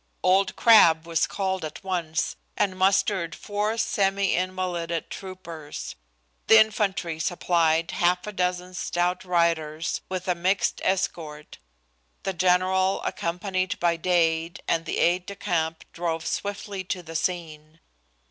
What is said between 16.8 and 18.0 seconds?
to the scene.